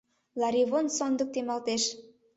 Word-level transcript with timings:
Ларивон 0.39 0.87
сондык 0.97 1.29
темалеш. 1.33 1.83